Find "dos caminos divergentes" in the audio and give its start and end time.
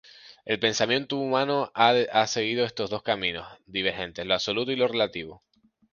2.89-4.25